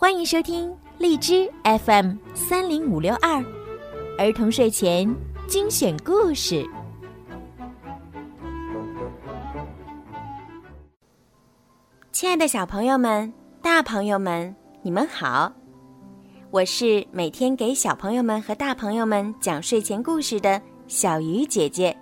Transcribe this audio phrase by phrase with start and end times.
[0.00, 3.44] 欢迎收听荔枝 FM 三零五六二
[4.16, 5.12] 儿童睡前
[5.48, 6.64] 精选故事。
[12.12, 15.52] 亲爱的小朋友们、大朋友们，你们好！
[16.52, 21.94] 我是每天给小朋友们和大朋友们讲睡前故事的小鱼姐姐。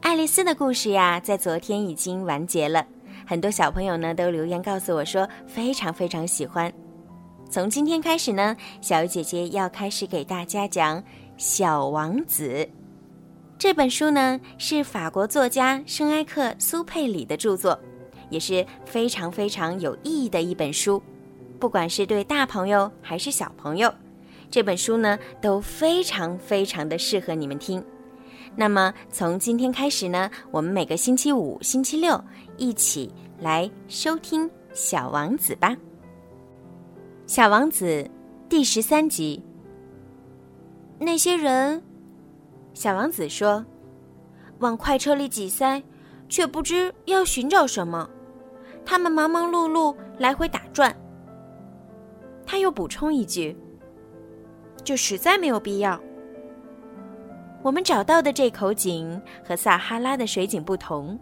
[0.00, 2.86] 爱丽丝的故事呀，在昨天已经完结了。
[3.26, 6.72] 很多小朋友呢都留言告诉我说非常非常喜欢。
[7.50, 11.00] 从今天开始呢，小鱼姐姐要开始给大家讲
[11.36, 12.48] 《小王子》
[13.58, 17.78] 这本书呢，是法国作家圣埃克苏佩里的著作，
[18.30, 21.02] 也是非常非常有意义的一本书。
[21.58, 23.92] 不管是对大朋友还是小朋友，
[24.50, 27.82] 这本书呢都非常非常的适合你们听。
[28.54, 32.22] 那么从今天开始呢，我们每个星期五、星期六
[32.56, 35.70] 一起来收听《小王子》吧。
[37.26, 37.84] 《小王子》
[38.48, 39.42] 第十三集。
[40.98, 41.82] 那些人，
[42.72, 43.64] 小王子说
[44.60, 45.82] ：“往快车里挤塞，
[46.30, 48.08] 却不知要寻找什么。
[48.86, 50.96] 他们忙忙碌碌，来回打转。”
[52.46, 53.54] 他又补充一句
[54.82, 56.00] ：“这实在没有必要。”
[57.62, 61.18] 我们找到的这口井和撒哈拉的水井不同，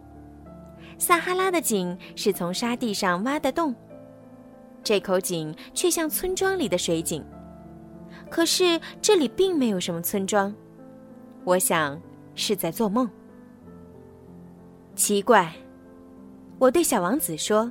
[0.99, 3.75] 撒哈拉的井是从沙地上挖的洞，
[4.83, 7.25] 这口井却像村庄里的水井。
[8.31, 10.55] 可是这里并没有什么村庄，
[11.45, 12.01] 我想
[12.35, 13.09] 是在做梦。
[14.95, 15.53] 奇怪，
[16.59, 17.71] 我对小王子说：“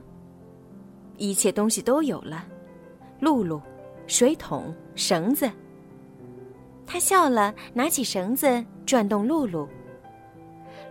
[1.18, 2.46] 一切东西都有了，
[3.20, 3.62] 露露、
[4.08, 5.50] 水桶、绳子。”
[6.86, 9.68] 他笑了，拿起绳子转动露露。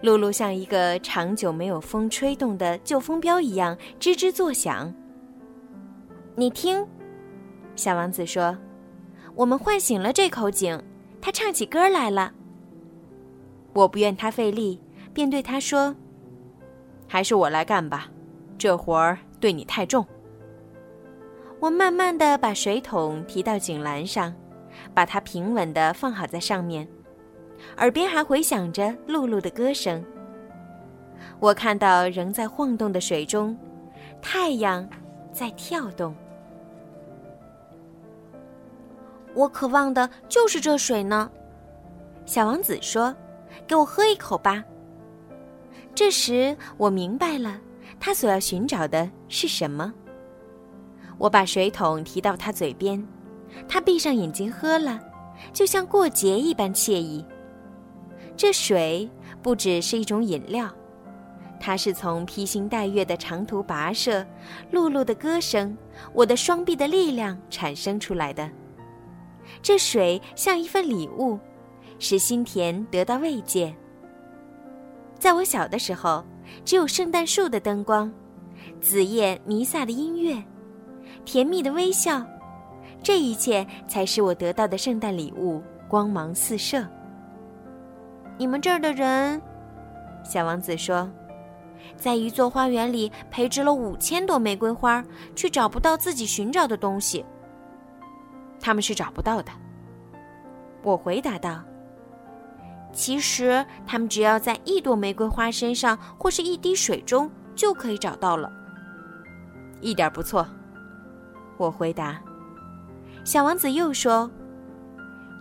[0.03, 4.93] 露露像一个长久没有风吹动的旧风标一样吱吱作响。
[6.35, 6.87] 你听，
[7.77, 8.57] 小王子说
[9.35, 10.83] ：“我们唤醒了这口井，
[11.21, 12.33] 它唱起歌来了。”
[13.73, 14.81] 我不愿他费力，
[15.15, 15.95] 便对他说
[17.09, 18.11] ：“还是我来干吧，
[18.59, 20.07] 这活儿对你太重。”
[21.61, 24.35] 我慢慢的把水桶提到井栏上。
[24.95, 26.89] 把它平稳的放好在上面，
[27.79, 30.05] 耳边还回响着露露的歌声。
[31.39, 33.57] 我看到仍在晃动的水中，
[34.21, 34.89] 太阳
[35.33, 36.15] 在跳动。
[39.35, 41.31] 我渴望的就是这水呢，
[42.27, 43.15] 小王子说
[43.67, 44.63] ：“给我喝一口吧。”
[45.95, 47.61] 这时我明白了，
[47.99, 49.93] 他所要寻找的是什么。
[51.19, 53.03] 我把水桶提到他嘴边。
[53.69, 54.99] 他闭上眼睛喝了，
[55.53, 57.25] 就像过节一般惬意。
[58.43, 59.09] 这水
[59.41, 60.69] 不只是一种饮料，
[61.61, 64.27] 它是从披星戴月的长途跋涉、
[64.73, 65.79] 露露的歌声、
[66.13, 68.51] 我的双臂的力量产生出来的。
[69.63, 71.39] 这水像一份礼物，
[72.01, 73.73] 使心田得到慰藉。
[75.21, 76.25] 在我小的时候，
[76.65, 78.13] 只有圣诞树的灯光、
[78.81, 80.43] 子夜弥撒的音乐、
[81.25, 82.27] 甜蜜的微笑。
[83.05, 86.85] 这一切才是我得到的圣诞礼物，光芒四射。
[88.39, 89.41] 你们这儿的人，
[90.25, 91.09] 小王子说，
[91.97, 95.05] 在一座花园里培植了五千朵玫瑰花，
[95.37, 97.25] 却找不到自己寻找的东西。
[98.61, 99.51] 他们是找不到的。
[100.83, 101.63] 我回答道
[102.93, 108.51] ：“其实他们只要在一朵玫瑰花身上，或是一滴水中，就可以找到了。”
[109.81, 110.47] 一点不错，
[111.57, 112.21] 我回答。
[113.25, 114.31] 小王子又说：“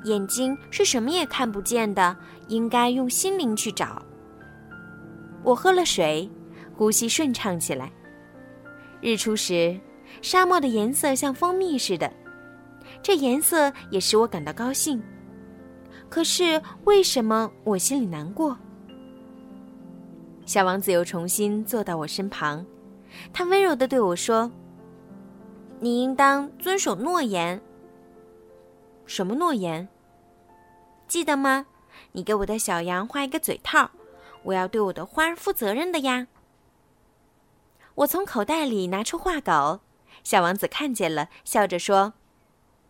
[0.06, 2.16] 眼睛是什么也看不见的，
[2.52, 4.02] 应该用心灵去找。”
[5.44, 6.30] 我喝了水，
[6.76, 7.92] 呼吸顺畅起来。
[9.02, 9.80] 日出时，
[10.22, 12.12] 沙漠的颜色像蜂蜜似的，
[13.02, 15.02] 这颜色也使我感到高兴。
[16.10, 18.56] 可是为什么我心里难过？
[20.46, 22.66] 小王子又重新坐到我身旁，
[23.32, 24.52] 他温柔地对我说
[25.80, 27.59] ：“你应当遵守诺言。”
[29.08, 29.88] 什么诺言？
[31.08, 31.66] 记得吗？
[32.14, 33.92] 你给我的小羊画一个嘴套，
[34.44, 36.28] 我要对我的花儿负责任的呀。
[37.96, 39.82] 我从口袋里拿出画稿，
[40.24, 42.14] 小王子看见了，笑着说：“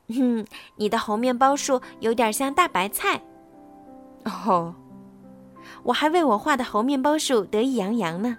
[0.09, 3.21] 哼，你的猴面包树有点像大白菜。”
[4.25, 4.75] 哦，
[5.83, 8.37] 我还为我画的猴面包树得意洋洋呢。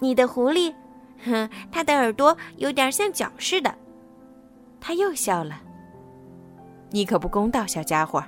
[0.00, 0.74] 你的狐狸，
[1.24, 3.74] 哼，它的耳朵有点像脚似的。
[4.80, 5.60] 他又笑了。
[6.90, 8.24] 你可不公道，小家伙！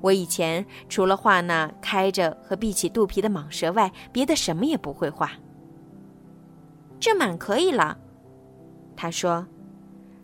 [0.00, 5.32] 我以前除了画那开着和闭起肚皮的蟒蛇外，别的什么也不会画。
[7.00, 7.98] 这满可以了，
[8.96, 9.46] 他说：“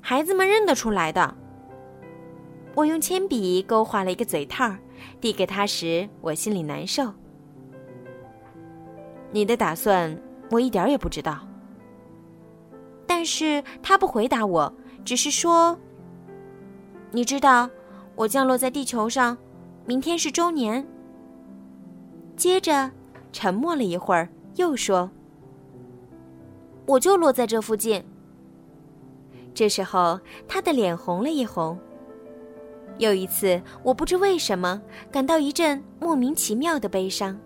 [0.01, 1.37] 孩子们认得出来的。”
[2.75, 4.73] 我用铅笔勾画了一个嘴套，
[5.21, 7.13] 递给他时，我心里难受。
[9.33, 10.17] 你的打算，
[10.51, 11.41] 我一点也不知道。
[13.07, 14.73] 但是他不回答我，
[15.05, 15.77] 只是说
[17.11, 17.69] ：“你知道，
[18.15, 19.37] 我降落在地球上，
[19.87, 20.87] 明天是周年。”
[22.37, 22.91] 接着
[23.33, 25.11] 沉默了一会儿，又说
[26.87, 28.03] ：“我就落在这附近。”
[29.53, 30.19] 这时候，
[30.49, 31.79] 他的脸红了一红。
[32.99, 34.81] 有一次，我不知为什么
[35.11, 37.39] 感到一阵莫名其妙的悲伤。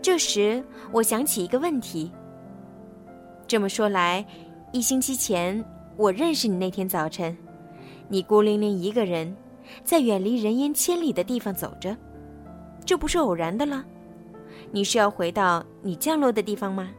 [0.00, 0.62] 这时，
[0.92, 2.10] 我想起一个问题。
[3.46, 4.24] 这么说来，
[4.72, 5.64] 一星期前
[5.96, 7.36] 我认识你那天早晨，
[8.08, 9.34] 你孤零零一个人，
[9.84, 11.96] 在远离人烟千里的地方走着，
[12.84, 13.84] 这不是偶然的了？
[14.70, 16.90] 你是要回到你降落的地方吗？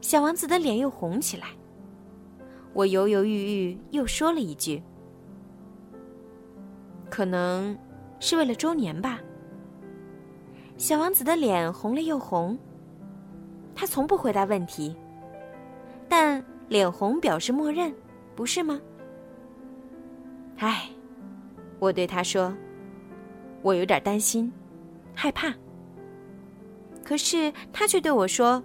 [0.00, 1.48] 小王子的脸又红起来。
[2.72, 4.82] 我犹犹豫豫，又说了一句。
[7.08, 7.76] 可能
[8.18, 9.20] 是为了周年吧。
[10.76, 12.58] 小王子的脸红了又红。
[13.76, 14.94] 他从不回答问题，
[16.08, 17.94] 但脸红表示默认，
[18.34, 18.80] 不是吗？
[20.58, 20.88] 唉，
[21.84, 22.54] 我对他说
[23.62, 24.50] ：“我有点担心，
[25.14, 25.54] 害怕。”
[27.04, 28.62] 可是他却对我说：“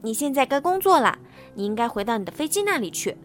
[0.00, 1.18] 你现在该工作了，
[1.54, 3.16] 你应该回到你的飞机那里去。”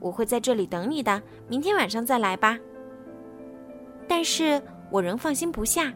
[0.00, 2.58] 我会在这里等你的，明天晚上再来吧。
[4.06, 5.92] 但是我仍放心不下。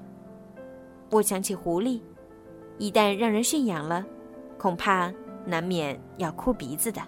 [1.11, 2.01] 我想起狐狸，
[2.79, 4.05] 一旦让人驯养了，
[4.57, 5.13] 恐怕
[5.45, 7.03] 难免要哭鼻子的。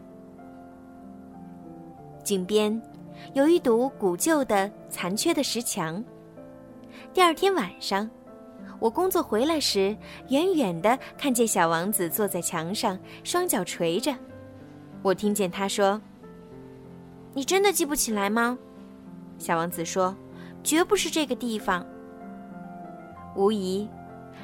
[2.23, 2.81] 井边
[3.35, 6.03] 有一堵古旧的、残缺的石墙。
[7.13, 8.09] 第二天晚上，
[8.79, 9.97] 我工作回来时，
[10.29, 14.15] 远远的看见小王子坐在墙上，双脚垂着。
[15.03, 16.01] 我听见他说。
[17.33, 18.59] 你真的记不起来吗？
[19.39, 20.17] 小王子说
[20.65, 21.87] ：“绝不是这个地方。”
[23.37, 23.89] 无疑，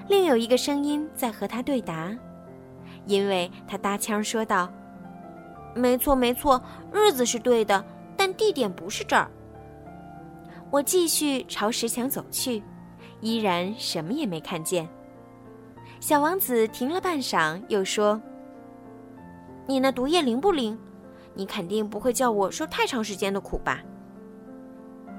[0.09, 2.17] 另有一个声音在和他对答，
[3.07, 4.73] 因为他搭腔说道
[5.75, 7.85] ：“没错，没错，日子是对的，
[8.27, 9.31] 但地点不是这儿。”
[10.69, 12.61] 我继续朝石墙走去，
[13.21, 14.89] 依然什么也没看见。
[16.01, 18.21] 小王子停了半晌，又说
[19.65, 20.77] ：“你那毒液灵不灵？”
[21.35, 23.81] 你肯定不会叫我受太长时间的苦吧？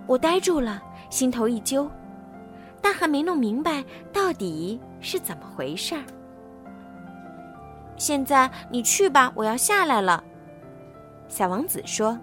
[0.05, 1.89] 我呆住了，心头一揪，
[2.81, 6.03] 但还没弄明白到底是怎么回事儿。
[7.95, 10.21] 现在你去吧，我要下来了。”
[11.29, 12.19] 小王子说。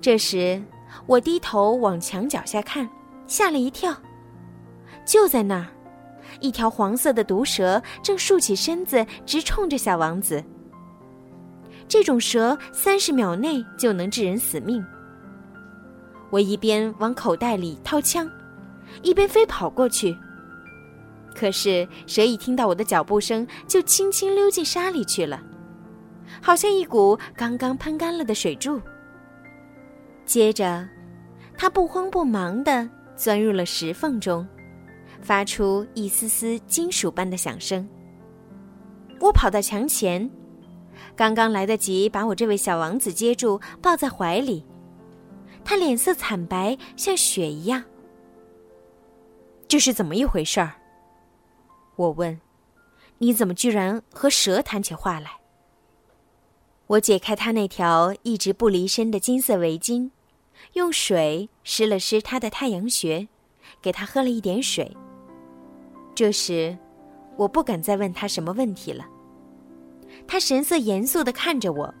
[0.00, 0.62] 这时，
[1.06, 2.88] 我低头往墙脚下看，
[3.26, 3.94] 吓了一跳。
[5.04, 5.66] 就在那儿，
[6.40, 10.42] 一条黄色的毒蛇正竖起身子，直冲着小王子。
[11.88, 14.84] 这种蛇三十秒内就能致人死命。
[16.30, 18.28] 我一边往口袋里掏枪，
[19.02, 20.16] 一边飞跑过去。
[21.34, 25.40] 可是蛇一听到我的脚步声，就轻轻溜进沙里去了，
[26.40, 28.80] 好像一股刚刚喷干了的水柱。
[30.26, 30.86] 接着，
[31.56, 34.46] 他不慌不忙地钻入了石缝中，
[35.22, 37.88] 发出一丝丝金属般的响声。
[39.20, 40.28] 我跑到墙前。
[41.14, 44.66] 刚刚来得及把我这位小王子接住，抱在怀里。
[45.64, 47.82] 他脸色惨白，像雪一样。
[49.68, 50.74] 这是怎么一回事儿？
[51.96, 52.38] 我问
[53.18, 55.30] ：“你怎么居然和蛇谈起话来？”
[56.88, 60.10] 我解开他那条一直不离身的金色围巾，
[60.74, 63.28] 用水湿了湿他的太阳穴，
[63.80, 64.96] 给他喝了一点水。
[66.14, 66.76] 这时，
[67.36, 69.06] 我不敢再问他什么问题了。
[70.26, 71.92] 他神色严肃地看着我，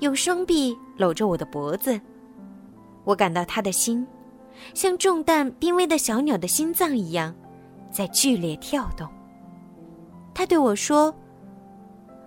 [0.00, 2.00] 用双臂搂着我的脖子。
[3.04, 4.06] 我感到他的心，
[4.72, 7.34] 像中弹濒危的小鸟的心脏一样，
[7.90, 9.06] 在剧烈跳动。
[10.32, 11.14] 他对我说：“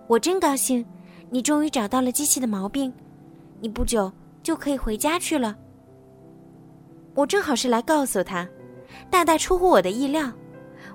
[0.08, 0.86] 我真高兴，
[1.30, 2.94] 你终于找到了机器的毛病，
[3.60, 4.12] 你不久
[4.48, 5.58] 就可以回家去了。”
[7.13, 8.48] 我正好是来告诉他，
[9.10, 10.32] 大大出乎我的意料，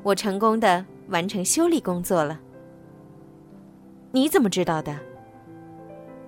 [0.02, 2.40] 我成功的完成修理工作了。
[4.10, 4.98] 你怎么知道的？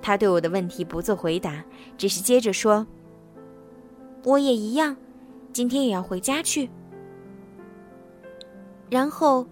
[0.03, 1.65] 他对我的问题不做回答，
[1.97, 2.87] 只是接着说
[4.23, 4.95] ：“我也一样，
[5.51, 6.69] 今天也要回家去。”
[8.91, 9.47] 然后，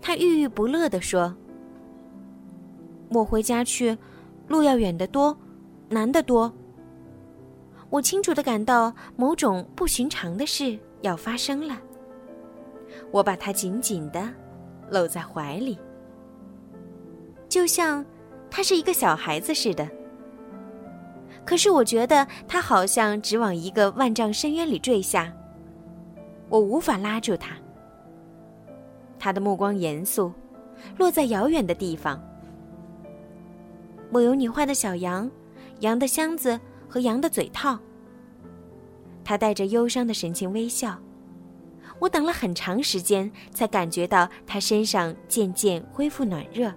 [0.00, 1.34] 他郁郁不乐地说
[3.10, 3.98] ：“我回家去，
[4.46, 5.36] 路要远得多，
[5.88, 6.54] 难得多。
[7.90, 11.78] 我清楚的感到某种不寻常的事要发生了。”
[13.12, 14.28] 我把他紧紧的
[14.90, 15.78] 搂在怀里。
[17.48, 18.04] 就像
[18.50, 19.88] 他是一个小孩子似的。
[21.44, 25.32] 可是我觉得他好像直往一个万丈深渊里坠下，
[26.48, 27.56] 我无法拉住他。
[29.18, 30.32] 他的目光严肃，
[30.98, 32.20] 落在遥远的地方。
[34.10, 35.30] 我有你画的小羊，
[35.80, 36.58] 羊的箱子
[36.96, 37.78] 和羊的嘴套。
[39.22, 40.98] 他带着忧伤的神情微笑。
[41.98, 46.72] 我等了很长时间，才感觉到他身上渐渐恢复暖热。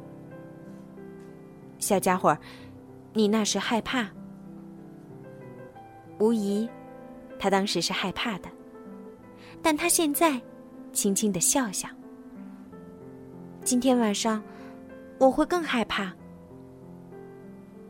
[1.78, 2.38] 小家伙，
[3.14, 4.10] 你那时害怕？
[6.20, 6.70] 无疑，
[7.40, 8.50] 他当时是害怕的，
[9.62, 10.42] 但他现在
[10.92, 11.88] 轻轻的笑笑。
[13.64, 14.44] 今天晚上，
[15.18, 16.14] 我会更害怕。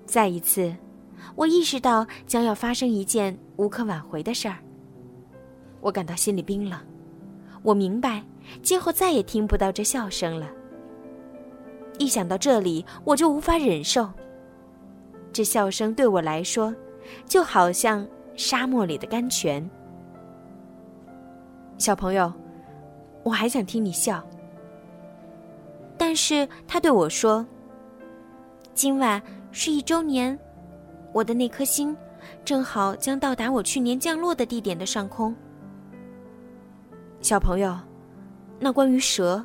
[0.06, 0.76] 再一次，
[1.36, 4.58] 我意识到将要发生一件无可挽回的事儿。
[5.82, 6.80] 我感到心里冰冷。
[7.62, 8.24] 我明白，
[8.62, 10.48] 今后再也听不到这笑声了。
[11.98, 14.10] 一想到这里，我就无法忍受。
[15.34, 16.74] 这笑声对我来说，
[17.26, 19.70] 就好像沙漠里的甘泉。
[21.78, 22.32] 小朋友，
[23.24, 24.24] 我还想听你笑。
[25.98, 27.46] 但是他对我说
[28.74, 29.22] ：“今晚
[29.52, 30.40] 是一周年，
[31.12, 31.96] 我的那颗星，
[32.44, 35.36] 正好将到达我去年降落的地点的上空。”
[37.22, 37.78] 小朋友，
[38.60, 39.44] 那关于蛇、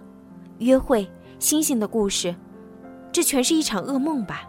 [0.59, 2.35] 约会、星星的故事，
[3.11, 4.49] 这全是一场噩梦吧？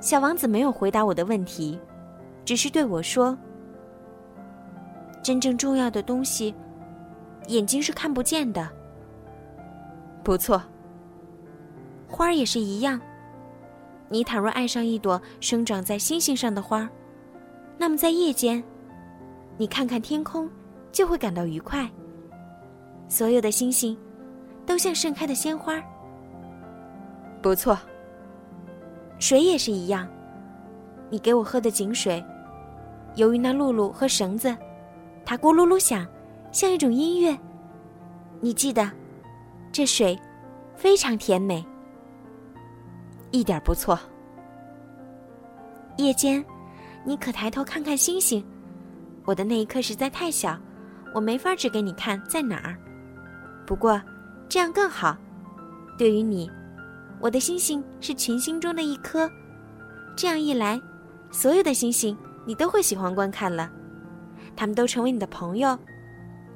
[0.00, 1.78] 小王子没有回答我的问题，
[2.44, 3.36] 只是对我说
[5.22, 6.54] ：“真正重要的东西，
[7.48, 8.68] 眼睛是看不见的。”
[10.22, 10.62] 不错，
[12.08, 13.00] 花儿也是一样。
[14.08, 16.88] 你倘若爱上一朵生长在星星上的花，
[17.76, 18.62] 那么在夜间，
[19.56, 20.48] 你看看天空。
[20.90, 21.88] 就会感到愉快。
[23.08, 23.96] 所有的星星，
[24.64, 25.80] 都像盛开的鲜花。
[27.42, 27.78] 不错。
[29.18, 30.08] 水也是一样。
[31.10, 32.24] 你给我喝的井水，
[33.16, 34.56] 由于那露露和绳子，
[35.26, 36.06] 它咕噜噜响，
[36.52, 37.38] 像一种音乐。
[38.40, 38.90] 你记得，
[39.70, 40.18] 这水
[40.74, 41.64] 非常甜美。
[43.30, 43.98] 一点不错。
[45.96, 46.44] 夜间，
[47.04, 48.44] 你可抬头看看星星。
[49.24, 50.58] 我的那一颗实在太小。
[51.14, 52.76] 我没法指给你看在哪儿，
[53.66, 54.00] 不过
[54.46, 55.16] 这样更好。
[55.96, 56.50] 对于你，
[57.18, 59.28] 我的星星是群星中的一颗，
[60.14, 60.78] 这样一来，
[61.30, 63.70] 所有的星星你都会喜欢观看了，
[64.54, 65.76] 他们都成为你的朋友。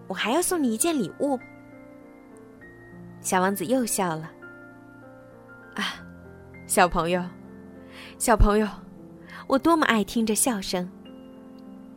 [0.07, 1.41] 我还要送你一件礼物。
[3.23, 4.31] 小王子又笑了。
[5.77, 6.02] 啊，
[6.73, 7.23] 小朋友，
[8.17, 8.67] 小朋友，
[9.47, 10.91] 我多么爱听这笑声。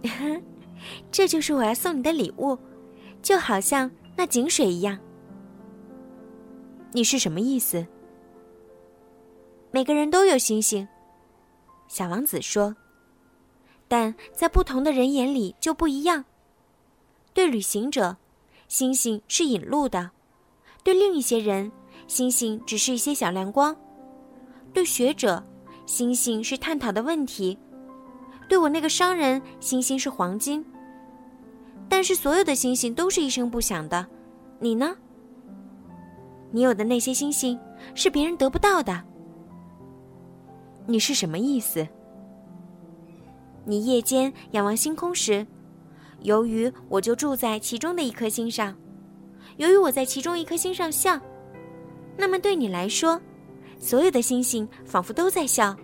[1.10, 2.60] 这就是我要送你的礼物，
[3.22, 5.00] 就好像那井水一样。
[6.92, 7.88] 你是什么意思？
[9.72, 10.86] 每个人都有星星，
[11.88, 12.76] 小王子说。
[13.88, 16.26] 但在不同的人眼里就不一样。
[17.34, 18.18] 对旅行者，
[18.68, 20.10] 星星是引路的；
[20.84, 21.72] 对另一些人，
[22.08, 23.74] 星星只是一些小亮光；
[24.76, 25.42] 对学者，
[25.86, 27.58] 星星是探讨的问题；
[28.50, 30.64] 对我那个商人，星星是黄金。
[31.88, 34.06] 但是所有的星星都是一声不响的，
[34.60, 34.94] 你呢？
[36.52, 37.58] 你有的那些星星
[37.94, 39.02] 是别人得不到的。
[40.86, 41.88] 你是什么意思？
[43.64, 45.48] 你夜间仰望星空时，
[46.20, 48.76] 由于我就住在其中的一颗星上，
[49.56, 51.18] 由于我在其中一颗星上笑，
[52.18, 53.22] 那么对你来说，
[53.80, 55.76] 所有的星星仿佛都在笑，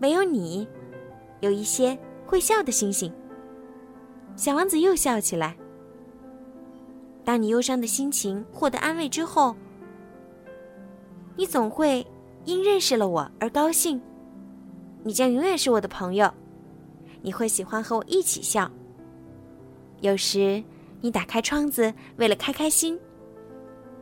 [0.00, 0.66] 唯有你，
[1.40, 3.12] 有一些会笑的星星。
[4.36, 5.56] 小王子又笑起来。
[7.24, 9.54] 当你忧伤的心情获得安慰之后，
[11.36, 12.06] 你总会
[12.44, 14.00] 因认识了我而高兴。
[15.02, 16.32] 你将永远是我的朋友，
[17.22, 18.70] 你会喜欢和我一起笑。
[20.00, 20.62] 有时
[21.00, 22.98] 你打开窗子为了开开心，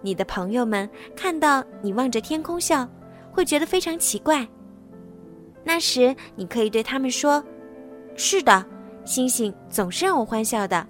[0.01, 2.89] 你的朋友们看到你望着天空笑，
[3.39, 4.45] 会觉得非常奇怪。
[5.63, 7.45] 那时你可以对他们说
[8.19, 8.67] ：“是的。”
[9.07, 10.85] 星星总是让我欢笑的。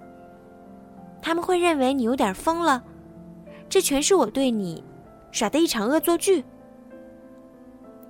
[1.21, 2.83] 他们会认为你有点疯了，
[3.69, 4.83] 这全是我对你
[5.31, 6.43] 耍的一场恶作剧。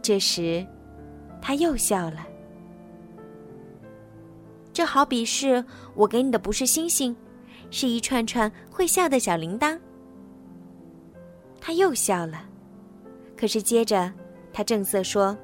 [0.01, 0.65] 这时，
[1.41, 2.25] 他又笑了。
[4.71, 5.61] 这好比是
[5.95, 7.13] 我给你的不是星星，
[7.69, 9.77] 是一串串会笑的小铃铛。
[11.59, 12.41] 他又笑了，
[13.35, 14.11] 可是接着
[14.51, 15.37] 他正色说：“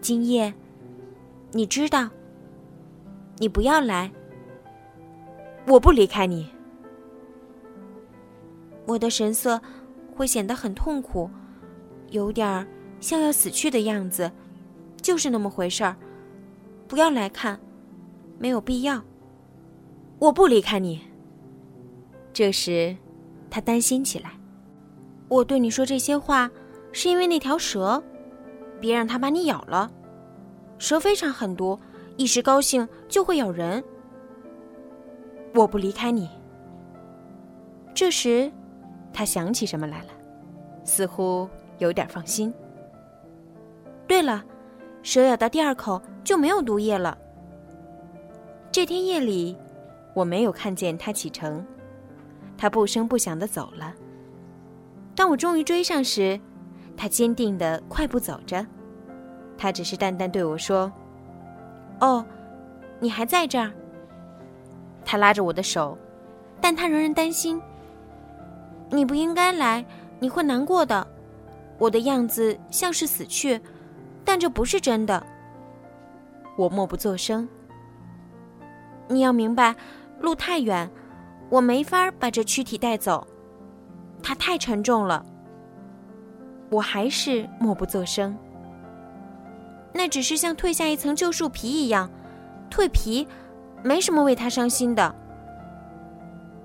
[0.00, 0.52] 今夜，
[1.52, 2.08] 你知道。”
[3.38, 4.12] 你不要来，
[5.66, 6.48] 我不离开你。
[8.86, 9.60] 我的神色
[10.14, 11.28] 会显得很痛苦，
[12.10, 12.64] 有点儿
[13.00, 14.30] 像要死去的样子，
[15.00, 15.96] 就是那么回事儿。
[16.86, 17.58] 不要来看，
[18.38, 19.02] 没有必要。
[20.20, 21.00] 我不离开你。
[22.32, 22.94] 这时，
[23.50, 24.30] 他担心起来。
[25.28, 26.48] 我对你说这些话，
[26.92, 28.02] 是因为那条蛇，
[28.80, 29.90] 别让它把你咬了。
[30.78, 31.78] 蛇非常狠毒，
[32.16, 33.82] 一时高兴就会咬人。
[35.54, 36.28] 我不离开你。
[37.94, 38.50] 这时，
[39.12, 40.08] 他想起什么来了，
[40.84, 42.52] 似乎有点放心。
[44.06, 44.44] 对了，
[45.02, 47.16] 蛇咬到第二口就没有毒液了。
[48.70, 49.56] 这天夜里，
[50.14, 51.64] 我没有看见他启程，
[52.56, 53.94] 他不声不响的走了。
[55.14, 56.40] 当我终于追上时，
[57.02, 58.64] 他坚定的快步走着。
[59.58, 60.90] 他只是淡淡对我说
[61.98, 62.24] ：“哦，
[63.00, 63.72] 你还在这儿。”
[65.04, 65.98] 他拉着我的手，
[66.60, 67.60] 但他仍然担心。
[68.88, 69.84] 你不应该来，
[70.20, 71.04] 你会难过的。
[71.76, 73.60] 我的样子像是死去，
[74.24, 75.26] 但这不是真的。
[76.56, 77.48] 我默不作声。
[79.08, 79.74] 你要明白，
[80.20, 80.88] 路太远，
[81.50, 83.26] 我没法把这躯体带走。
[84.22, 85.26] 它太沉重了，
[86.72, 88.34] 我还是默不作声。
[89.92, 92.10] 那只是像褪下一层旧树皮一样，
[92.70, 93.28] 蜕皮，
[93.84, 95.14] 没什么为他伤心的。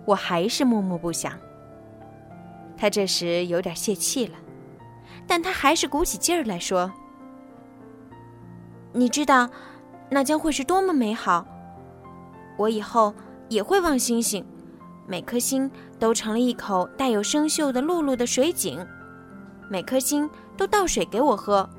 [0.05, 1.33] 我还是默默不响。
[2.77, 4.37] 他这时有点泄气了，
[5.27, 6.89] 但他还是鼓起劲儿来说
[8.93, 9.49] ：“你知道，
[10.09, 11.45] 那将会是多么美好！
[12.57, 13.13] 我以后
[13.49, 14.45] 也会望星星。”
[15.05, 18.85] 每颗星都成了一口带有生锈的露露的水井，
[19.69, 21.69] 每颗星都倒水给我喝。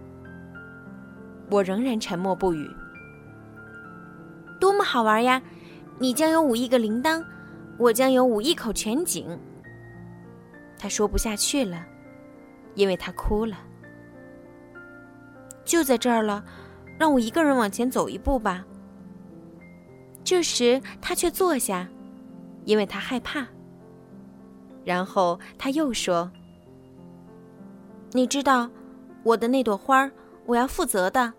[1.51, 2.71] 我仍然沉默不语。
[4.61, 5.41] 多么好玩呀！
[5.99, 7.25] 你将有五亿个铃铛，
[7.79, 9.39] 我将有五亿口泉井。
[10.79, 11.85] 他说不下去了，
[12.75, 13.59] 因为他哭了。
[15.65, 16.45] 就在这儿了，
[16.99, 18.65] 让我一个人往前走一步吧。
[20.23, 21.89] 这时他却坐下。
[22.65, 23.47] 因为他害怕。
[24.85, 26.31] 然后他又说
[28.13, 28.71] ：“你知道，
[29.23, 30.11] 我的那朵花
[30.47, 31.35] 我要负责的。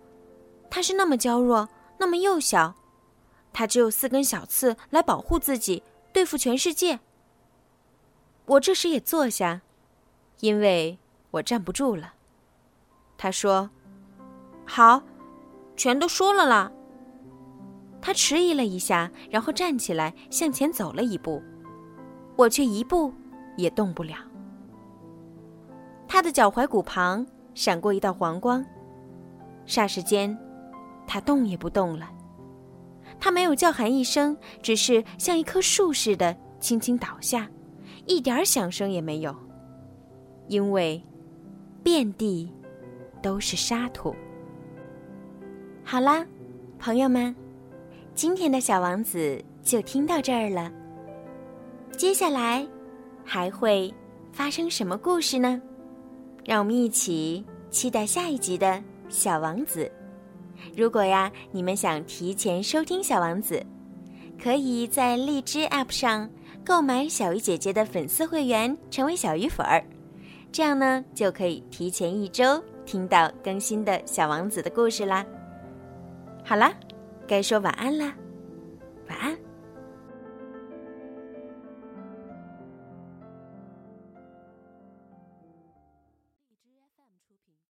[0.70, 2.74] 它是那么娇弱，那么幼小，
[3.52, 7.00] 它只有四根小刺来保护自己，对付全世界。”
[8.46, 9.62] 我这时也坐下，
[10.40, 10.98] 因为
[11.32, 12.14] 我站不住了。
[13.18, 13.70] 他说
[14.64, 15.02] ：“好，
[15.76, 16.70] 全都说了啦。”
[18.00, 21.42] 他迟疑了一下，然后站起来向前走了一步，
[22.36, 23.12] 我却一步
[23.56, 24.16] 也动不了。
[26.12, 28.66] 他的脚踝骨旁闪过一道黄光，
[29.64, 30.36] 霎时间，
[31.06, 32.10] 他动也不动了。
[33.20, 37.48] 他没有叫喊一声，只是像一棵树似的轻轻倒下，
[38.06, 39.32] 一点响声也没有，
[40.48, 41.00] 因为
[41.84, 42.52] 遍地
[43.22, 44.12] 都是沙土。
[45.84, 46.26] 好啦，
[46.76, 47.32] 朋友们。
[48.16, 50.72] 今天的小王子就听到这儿了。
[51.96, 52.66] 接下来
[53.24, 53.94] 还会
[54.32, 55.62] 发生什么故事呢？
[56.44, 58.66] 让我们一起期待下一集的
[59.08, 59.84] 《小王子》。
[60.76, 63.64] 如果呀，你们想提前收听《小王子》，
[64.42, 66.28] 可以在荔枝 App 上
[66.64, 69.84] 购买小鱼姐姐的粉丝会员，成为小鱼粉儿，
[70.52, 75.24] 这样呢就可以提前一周听到更新的小王子的故事啦。
[76.44, 76.72] 好啦。
[77.30, 78.12] 该说晚安了。